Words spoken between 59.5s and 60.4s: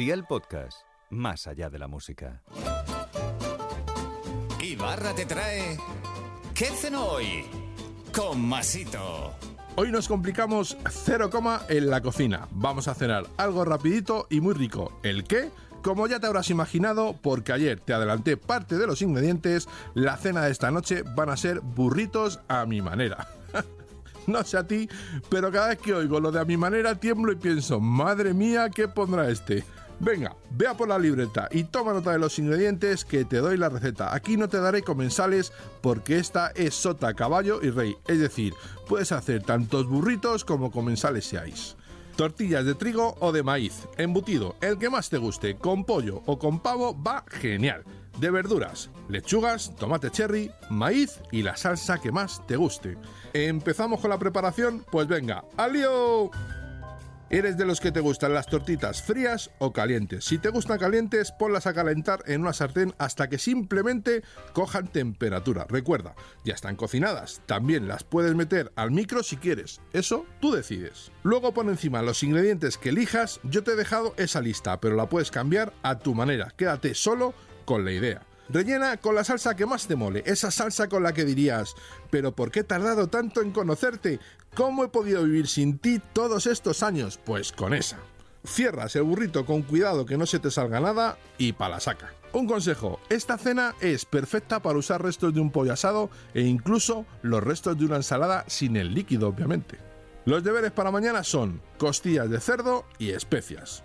o calientes? Si